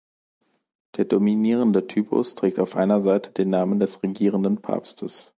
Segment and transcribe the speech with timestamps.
[0.97, 5.29] Der dominierende Typus trägt auf einer Seite den Namen des regierenden Papstes.